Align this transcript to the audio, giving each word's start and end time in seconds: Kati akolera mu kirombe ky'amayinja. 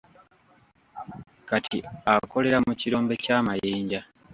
Kati 1.47 1.79
akolera 2.13 2.57
mu 2.67 2.73
kirombe 2.79 3.13
ky'amayinja. 3.23 4.01